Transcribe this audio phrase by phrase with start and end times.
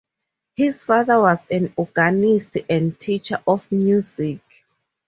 [0.55, 4.39] His father was an organist and teacher of music.